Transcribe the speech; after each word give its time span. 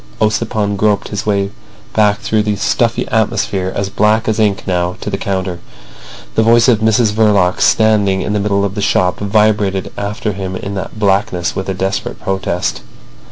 Ossipon 0.19 0.77
groped 0.77 1.09
his 1.09 1.27
way 1.27 1.51
back 1.93 2.21
through 2.21 2.41
the 2.41 2.55
stuffy 2.55 3.07
atmosphere, 3.09 3.71
as 3.75 3.89
black 3.89 4.27
as 4.27 4.39
ink 4.39 4.63
now, 4.65 4.95
to 4.99 5.11
the 5.11 5.17
counter. 5.19 5.59
The 6.33 6.41
voice 6.41 6.67
of 6.67 6.79
Mrs 6.79 7.11
Verloc, 7.13 7.61
standing 7.61 8.23
in 8.23 8.33
the 8.33 8.39
middle 8.39 8.65
of 8.65 8.73
the 8.73 8.81
shop, 8.81 9.19
vibrated 9.19 9.91
after 9.99 10.33
him 10.33 10.55
in 10.55 10.73
that 10.73 10.97
blackness 10.97 11.55
with 11.55 11.69
a 11.69 11.75
desperate 11.75 12.19
protest. 12.19 12.81